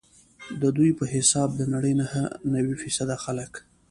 [0.61, 3.51] ددوی په حساب د نړۍ نهه نوي فیصده خلک.